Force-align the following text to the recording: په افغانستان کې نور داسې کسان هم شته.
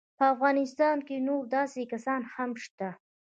په 0.17 0.23
افغانستان 0.33 0.97
کې 1.07 1.15
نور 1.27 1.43
داسې 1.55 1.81
کسان 1.91 2.21
هم 2.33 2.51
شته. 2.63 2.89